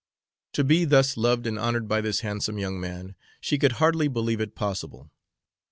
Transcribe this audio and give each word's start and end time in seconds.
To 0.53 0.63
be 0.63 0.83
thus 0.83 1.15
loved 1.15 1.45
and 1.45 1.59
honored 1.59 1.87
by 1.87 2.01
this 2.01 2.21
handsome 2.21 2.57
young 2.57 2.79
man, 2.79 3.13
she 3.39 3.59
could 3.59 3.73
hardly 3.73 4.07
believe 4.07 4.41
it 4.41 4.55
possible. 4.55 5.11